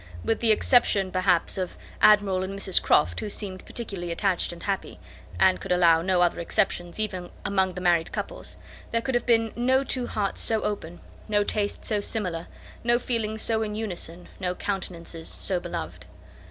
With 0.25 0.39
the 0.39 0.51
exception, 0.51 1.11
perhaps, 1.11 1.59
of 1.59 1.77
Admiral 2.01 2.41
and 2.43 2.57
Mrs 2.57 2.81
Croft, 2.81 3.19
who 3.19 3.29
seemed 3.29 3.63
particularly 3.67 4.11
attached 4.11 4.51
and 4.51 4.63
happy, 4.63 4.99
(Anne 5.39 5.59
could 5.59 5.71
allow 5.71 6.01
no 6.01 6.21
other 6.21 6.39
exceptions 6.39 6.99
even 6.99 7.29
among 7.45 7.73
the 7.75 7.81
married 7.81 8.11
couples), 8.11 8.57
there 8.91 9.01
could 9.03 9.13
have 9.13 9.27
been 9.27 9.53
no 9.55 9.83
two 9.83 10.07
hearts 10.07 10.41
so 10.41 10.63
open, 10.63 11.01
no 11.27 11.43
tastes 11.43 11.87
so 11.87 12.01
similar, 12.01 12.47
no 12.83 12.97
feelings 12.97 13.43
so 13.43 13.61
in 13.61 13.75
unison, 13.75 14.27
no 14.39 14.55
countenances 14.55 15.29
so 15.29 15.59
beloved. 15.59 16.07